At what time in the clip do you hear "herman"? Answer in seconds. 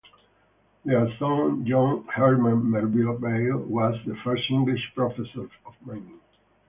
2.07-2.71